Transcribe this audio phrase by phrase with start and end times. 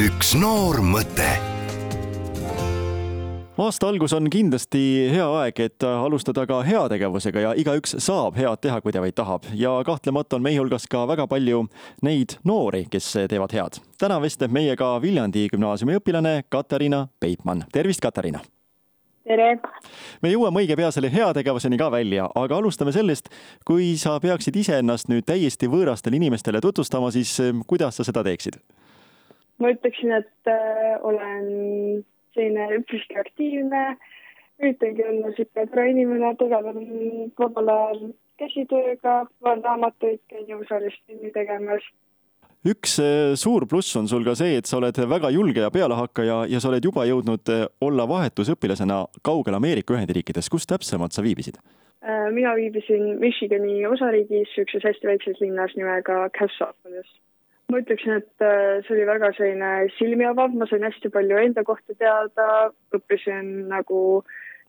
[0.00, 1.26] üks noor mõte
[3.60, 4.80] aasta algus on kindlasti
[5.12, 9.44] hea aeg, et alustada ka heategevusega ja igaüks saab head teha, kui ta vaid tahab.
[9.52, 11.66] ja kahtlemata on meie hulgas ka väga palju
[12.06, 13.82] neid noori, kes teevad head.
[14.00, 17.66] täna vestleb meiega Viljandi gümnaasiumi õpilane Katariina Peipmann.
[17.72, 18.40] tervist, Katariina!
[19.28, 19.52] tere!
[20.22, 23.28] me jõuame õige pea selle heategevuseni ka välja, aga alustame sellest,
[23.68, 27.36] kui sa peaksid iseennast nüüd täiesti võõrastele inimestele tutvustama, siis
[27.68, 28.62] kuidas sa seda teeksid?
[29.60, 33.84] Ma ütleksin, et äh, olen selline üpriski aktiivne,
[34.60, 41.84] üritangi olla niisugune tore inimene, tegelen vabal ajal käsitööga, loen raamatuid, käin jõusaalis filmi tegemas.
[42.60, 46.42] üks eh, suur pluss on sul ka see, et sa oled väga julge ja pealehakkaja
[46.52, 50.50] ja sa oled juba jõudnud eh, olla vahetusõpilasena kaugel Ameerika Ühendriikides.
[50.52, 51.56] kus täpsemalt sa viibisid?
[52.04, 57.08] Äh, mina viibisin Michigani osariigis, niisuguses hästi väikses linnas nimega Cassopolis
[57.70, 61.64] ma ütleksin, et äh, see oli väga selline silmi avav, ma sain hästi palju enda
[61.66, 62.46] kohta teada,
[62.96, 64.00] õppisin nagu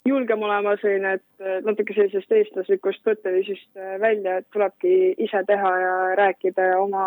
[0.07, 4.93] julgem olema selline, et äh, natuke sellisest eestlaslikust mõtteviisist äh, välja, et tulebki
[5.27, 7.05] ise teha ja rääkida ja oma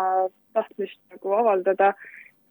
[0.57, 1.95] tahtmist nagu avaldada.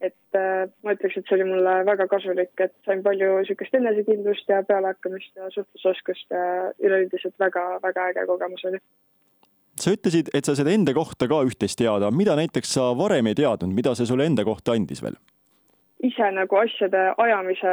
[0.05, 0.37] et
[0.85, 5.39] ma ütleks, et see oli mulle väga kasulik, et sain palju niisugust enesekindlust ja pealehakkamist
[5.39, 6.43] ja suhtlusoskust ja
[6.83, 8.83] üleüldiselt väga-väga äge kogemus oli
[9.85, 13.39] sa ütlesid, et sa seda enda kohta ka üht-teist teada, mida näiteks sa varem ei
[13.39, 15.19] teadnud, mida see sulle enda kohta andis veel?
[16.05, 17.71] ise nagu asjade ajamise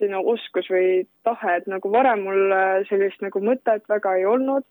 [0.00, 4.64] selline oskus või tahe, et nagu varem mul äh, sellist nagu mõtet väga ei olnud,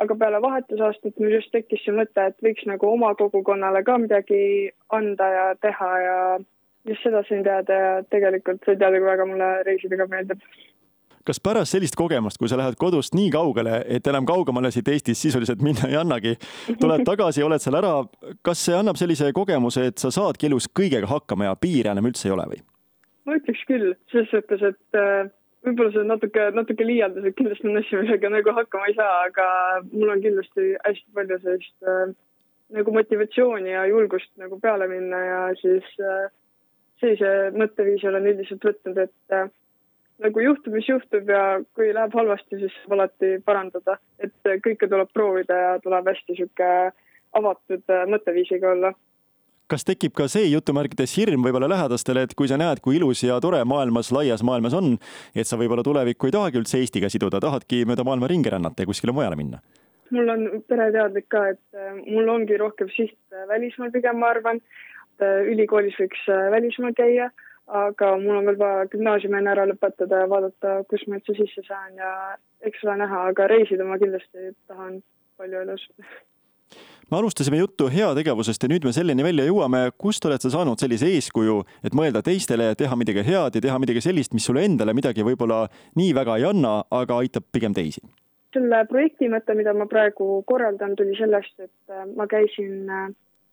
[0.00, 4.70] aga peale vahetusaastat mul just tekkis see mõte, et võiks nagu oma kogukonnale ka midagi
[4.94, 6.16] anda ja teha ja
[6.86, 10.44] just seda sain teada ja tegelikult sain teada, kui väga mulle reisidega meeldib
[11.26, 15.26] kas pärast sellist kogemust, kui sa lähed kodust nii kaugele, et enam kaugemale siit Eestist
[15.26, 16.36] sisuliselt minna ei annagi,
[16.80, 17.96] tuled tagasi, oled seal ära,
[18.46, 22.30] kas see annab sellise kogemuse, et sa saadki elus kõigega hakkama ja piire enam üldse
[22.30, 22.62] ei ole või?
[23.26, 25.26] ma ütleks küll, selles suhtes, et äh,
[25.66, 29.16] võib-olla see on natuke, natuke liialdus, et kindlasti on asju, millega nagu hakkama ei saa,
[29.26, 29.46] aga
[29.90, 32.14] mul on kindlasti hästi palju sellist äh,
[32.76, 36.28] nagu motivatsiooni ja julgust nagu peale minna ja siis äh,
[37.02, 39.50] sellise mõtteviisi olen üldiselt võtnud, et äh,
[40.22, 41.42] nagu juhtub, mis juhtub ja
[41.76, 46.70] kui läheb halvasti, siis saab alati parandada, et kõike tuleb proovida ja tuleb hästi sihuke
[47.36, 48.92] avatud äh, mõtteviisiga olla.
[49.66, 53.40] Kas tekib ka see jutumärkides hirm võib-olla lähedastele, et kui sa näed, kui ilus ja
[53.42, 54.94] tore maailmas, laias maailmas on,
[55.34, 58.92] et sa võib-olla tulevikku ei tahagi üldse Eestiga siduda, tahadki mööda maailma ringi rännata ja
[58.92, 59.62] kuskile mujale minna?
[60.14, 64.62] mul on pereteadlik ka, et äh, mul ongi rohkem siht äh, välismaal pigem, ma arvan,
[65.48, 67.30] ülikoolis võiks välismaal käia
[67.66, 71.64] aga mul on veel vaja gümnaasiumi enne ära lõpetada ja vaadata, kus ma üldse sisse
[71.66, 72.12] saan ja
[72.66, 75.00] eks ole näha, aga reisida ma kindlasti tahan
[75.36, 75.86] palju elus.
[77.10, 79.90] me alustasime juttu heategevusest ja nüüd me selleni välja jõuame.
[79.98, 84.00] kust oled sa saanud sellise eeskuju, et mõelda teistele, teha midagi head ja teha midagi
[84.00, 85.66] sellist, mis sulle endale midagi võib-olla
[85.96, 88.02] nii väga ei anna, aga aitab pigem teisi?
[88.56, 92.88] selle projekti mõte, mida ma praegu korraldan, tuli sellest, et ma käisin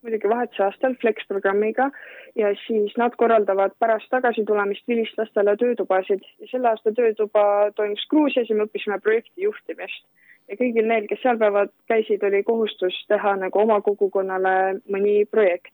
[0.03, 1.89] muidugi vahetuse aastal Flex programmiga
[2.35, 8.57] ja siis nad korraldavad pärast tagasitulemist vilistlastele töötubasid ja selle aasta töötuba toimus Gruusias ja
[8.57, 10.03] me õppisime projekti juhtimist.
[10.51, 15.71] ja kõigil neil, kes seal päevad käisid, oli kohustus teha nagu oma kogukonnale mõni projekt.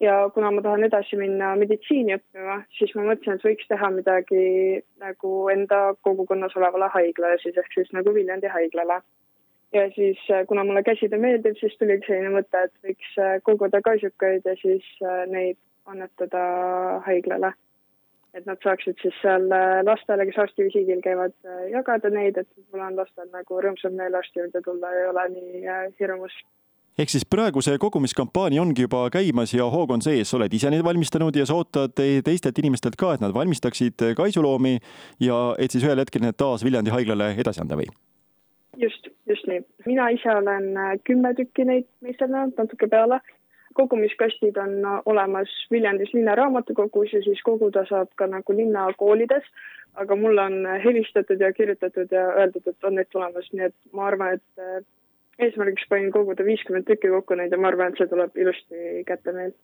[0.00, 4.46] ja kuna ma tahan edasi minna meditsiini õppima, siis ma mõtlesin, et võiks teha midagi
[5.02, 9.02] nagu enda kogukonnas olevale haiglale siis ehk siis nagu Viljandi haiglale
[9.74, 13.80] ja siis, äh, kuna mulle käsitöö meeldib, siis tuligi selline mõte, et võiks äh, koguda
[13.84, 15.58] kaisukaid ja siis äh, neid
[15.90, 16.42] annetada
[17.06, 17.52] haiglale.
[18.34, 19.44] et nad saaksid siis seal
[19.86, 21.34] lastele, kes arstivisiidil käivad,
[21.70, 25.60] jagada neid, et võib-olla on lastel nagu rõõmsam meel arsti juurde tulla, ei ole nii
[26.00, 26.34] hirmus
[26.98, 30.82] ehk siis praegu see kogumiskampaania ongi juba käimas ja hoog on sees, oled ise neid
[30.82, 31.94] valmistanud ja sa ootad
[32.26, 34.80] teistelt inimestelt ka, et nad valmistaksid kaisuloomi
[35.22, 37.86] ja et siis ühel hetkel need taas Viljandi haiglale edasi anda või?
[38.82, 39.62] just, just nii.
[39.86, 43.20] mina ise olen äh, kümme tükki neid meisterdanud, natuke peale.
[43.74, 49.44] kogumiskastid on äh, olemas Viljandis linnaraamatukogus ja siis koguda saab ka nagu linnakoolides.
[49.94, 53.76] aga mulle on äh, helistatud ja kirjutatud ja öeldud, et on neid tulemas, nii et
[53.92, 54.86] ma arvan, et
[55.38, 59.32] eesmärgiks panin koguda viiskümmend tükki kokku neid ja ma arvan, et see tuleb ilusti kätte
[59.32, 59.54] meil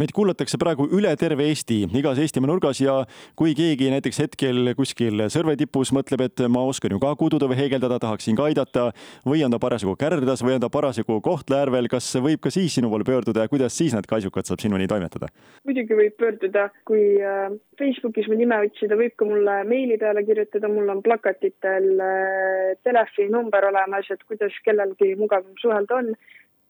[0.00, 2.98] meid kuulatakse praegu üle terve Eesti, igas Eestimaa nurgas ja
[3.38, 7.58] kui keegi näiteks hetkel kuskil Sõrve tipus mõtleb, et ma oskan ju ka kududa või
[7.62, 8.90] heegeldada, tahaksin ka aidata
[9.26, 12.90] või on ta parasjagu Kärdas või on ta parasjagu Kohtla-Järvel, kas võib ka siis sinu
[12.92, 15.30] poole pöörduda ja kuidas siis need kaisukad saab sinuni toimetada?
[15.66, 17.48] muidugi võib pöörduda, kui äh,
[17.80, 23.70] Facebookis mu nime otsida, võib ka mulle meili peale kirjutada, mul on plakatitel äh, telefoninumber
[23.72, 26.16] olemas, et kuidas kellelgi mugavam suhelda on.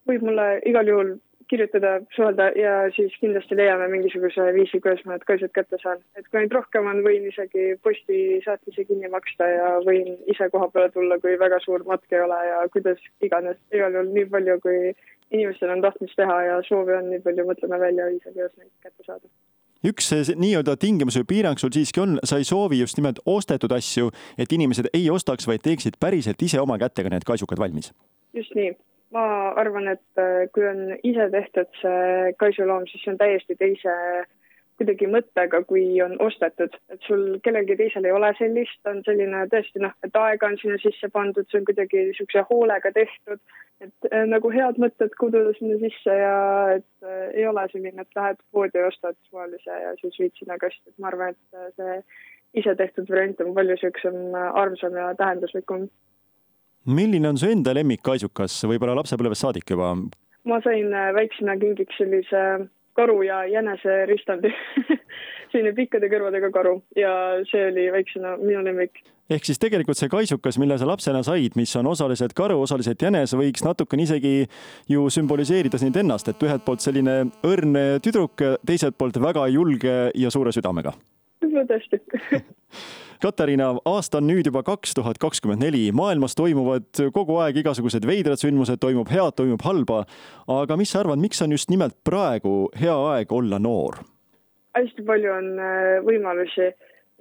[0.06, 1.16] võib mulle igal juhul
[1.50, 6.00] kirjutada, suhelda ja siis kindlasti leiame mingisuguse viisi, kuidas ma need kaisud kätte saan.
[6.18, 10.90] et kui neid rohkem on, võin isegi postisaatmise kinni maksta ja võin ise koha peale
[10.94, 14.80] tulla, kui väga suur matk ei ole ja kuidas iganes, igal juhul nii palju, kui
[15.30, 19.06] inimestel on tahtmist teha ja soovi on, nii palju mõtleme välja viise, kuidas neid kätte
[19.06, 19.30] saada
[19.86, 24.08] üks nii-öelda tingimus või piirang sul siiski on, sa ei soovi just nimelt ostetud asju,
[24.34, 27.92] et inimesed ei ostaks, vaid teeksid päriselt ise oma kätega need kaisukad valmis.
[28.34, 28.72] just nii
[29.14, 29.26] ma
[29.60, 33.94] arvan, et äh, kui on ise tehtud see kaisuloom, siis see on täiesti teise
[34.76, 39.80] kuidagi mõttega, kui on ostetud, et sul kellelgi teisel ei ole sellist, on selline tõesti
[39.80, 43.40] noh, et aega on sinna sisse pandud, see on kuidagi niisuguse hoolega tehtud,
[43.84, 46.36] et äh, nagu head mõtted kududa sinna sisse ja
[46.76, 50.58] et äh, ei ole selline, et lähed poodi ja ostad suvalise ja siis viid sinna
[50.60, 52.00] kasti, et ma arvan, et äh, see
[52.60, 55.88] ise tehtud variant on palju niisugusem äh, armsam ja tähenduslikum
[56.86, 59.94] milline on su enda lemmikkaisukas, võib-olla lapsepõlvest saadik juba?
[60.46, 62.42] ma sain äh, väiksena kingiks sellise
[62.96, 64.52] karu ja jänese ristandi
[65.52, 67.12] selline pikkade kõrvadega karu ja
[67.50, 69.02] see oli väiksena minu lemmik.
[69.30, 73.34] ehk siis tegelikult see kaisukas, mille sa lapsena said, mis on osaliselt karu, osaliselt jänes,
[73.34, 74.36] võiks natukene isegi
[74.92, 80.30] ju sümboliseerida sind ennast, et ühelt poolt selline õrn tüdruk, teiselt poolt väga julge ja
[80.30, 80.94] suure südamega.
[81.50, 82.00] Tõesti
[83.22, 88.40] Katariina, aasta on nüüd juba kaks tuhat kakskümmend neli, maailmas toimuvad kogu aeg igasugused veidrad
[88.42, 90.02] sündmused, toimub head, toimub halba.
[90.52, 94.02] aga mis sa arvad, miks on just nimelt praegu hea aeg olla noor?
[94.76, 96.68] hästi palju on äh, võimalusi,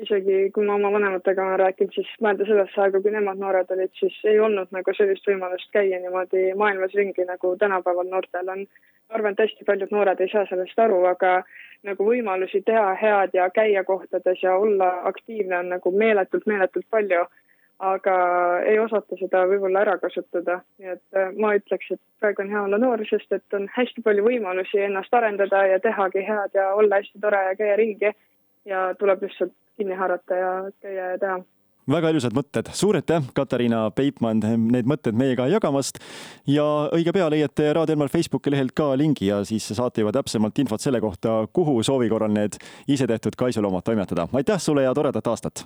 [0.04, 3.94] isegi kui ma oma vanematega olen rääkinud, siis mõelda sellesse aega, kui nemad noored olid,
[4.00, 8.66] siis ei olnud nagu sellist võimalust käia niimoodi maailmas ringi, nagu tänapäeval noortel on.
[9.06, 11.38] ma arvan, et hästi paljud noored ei saa sellest aru, aga
[11.86, 17.26] nagu võimalusi teha head ja käia kohtades ja olla aktiivne on nagu meeletult, meeletult palju.
[17.86, 18.14] aga
[18.72, 22.62] ei osata seda võib-olla ära kasutada, nii et äh, ma ütleks, et praegu on hea
[22.64, 27.02] olla noor, sest et on hästi palju võimalusi ennast arendada ja tehagi head ja olla
[27.02, 28.14] hästi tore ja käia ringi.
[28.66, 31.36] ja tuleb lihtsalt kinni haarata ja käia ja teha
[31.92, 34.42] väga ilusad mõtted, suur aitäh, Katariina Peipmann,
[34.72, 36.00] need mõtted meiega jagamast.
[36.48, 40.60] ja õige pea leiate Raadio Elmar Facebooki lehelt ka lingi ja siis saate juba täpsemalt
[40.60, 44.28] infot selle kohta, kuhu soovi korral need isetehtud kaisuloomad toimetada.
[44.34, 45.66] aitäh sulle ja toredat aastat!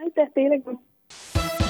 [0.00, 1.69] aitäh teile ka!